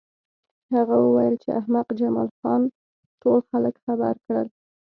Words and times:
هغه 0.73 0.95
وویل 1.05 1.35
چې 1.43 1.49
احمق 1.59 1.87
جمال 1.99 2.29
خان 2.37 2.61
ټول 3.21 3.39
خلک 3.49 3.75
خبر 3.85 4.13
کړل 4.25 4.47